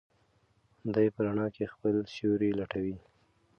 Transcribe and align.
دی 0.93 1.07
په 1.13 1.19
رڼا 1.25 1.47
کې 1.55 1.71
خپل 1.73 1.95
سیوری 2.13 2.49
لټوي. 2.59 2.95